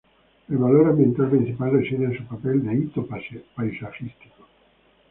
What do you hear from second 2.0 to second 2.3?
en su